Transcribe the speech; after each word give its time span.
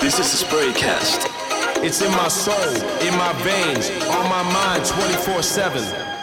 This 0.00 0.18
is 0.18 0.30
the 0.32 0.44
Spraycast. 0.44 1.26
It's 1.82 2.02
in 2.02 2.10
my 2.12 2.28
soul, 2.28 2.54
in 3.00 3.16
my 3.16 3.32
veins, 3.42 3.90
on 4.08 4.28
my 4.28 4.42
mind 4.52 4.84
24 4.84 5.42
7. 5.42 6.13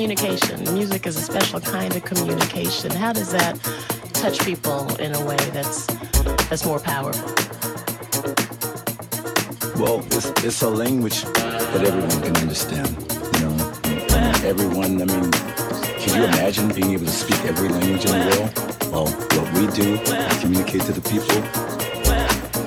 Communication. 0.00 0.64
Music 0.72 1.06
is 1.06 1.18
a 1.18 1.20
special 1.20 1.60
kind 1.60 1.94
of 1.94 2.02
communication. 2.06 2.90
How 2.90 3.12
does 3.12 3.30
that 3.32 3.54
touch 4.14 4.40
people 4.46 4.96
in 4.96 5.14
a 5.14 5.22
way 5.26 5.36
that's 5.52 5.84
that's 6.48 6.64
more 6.64 6.80
powerful? 6.80 7.28
Well, 9.78 9.98
it's, 10.12 10.30
it's 10.42 10.62
a 10.62 10.70
language 10.70 11.20
that 11.24 11.82
everyone 11.84 12.22
can 12.22 12.34
understand. 12.38 12.88
You 13.34 13.40
know, 13.44 13.56
everyone. 14.48 15.02
I 15.02 15.04
mean, 15.04 15.30
can 16.00 16.16
you 16.16 16.24
imagine 16.24 16.68
being 16.68 16.92
able 16.92 17.04
to 17.04 17.12
speak 17.12 17.44
every 17.44 17.68
language 17.68 18.06
in 18.06 18.12
the 18.12 18.24
world? 18.30 18.50
Well, 18.92 19.08
what 19.36 19.52
we 19.52 19.66
do 19.76 20.00
is 20.00 20.40
communicate 20.40 20.80
to 20.88 20.92
the 20.92 21.04
people 21.12 21.40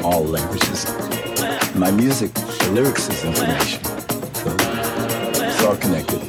all 0.05 0.23
languages. 0.23 0.85
My 1.73 1.89
music, 1.89 2.31
the 2.33 2.69
lyrics 2.73 3.09
is 3.09 3.25
information. 3.25 3.81
It's 5.49 5.63
all 5.63 5.77
connected. 5.77 6.22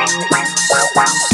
Wow, 0.00 0.06
wow, 0.70 0.88
wow. 0.96 1.29